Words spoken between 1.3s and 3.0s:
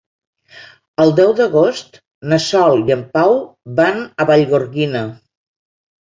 d'agost na Sol i